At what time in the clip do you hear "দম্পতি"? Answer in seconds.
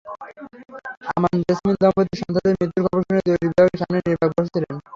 1.81-2.15